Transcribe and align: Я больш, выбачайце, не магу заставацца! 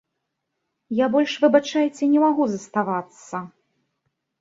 Я 1.01 1.09
больш, 1.17 1.31
выбачайце, 1.45 2.03
не 2.17 2.25
магу 2.25 2.51
заставацца! 2.57 3.47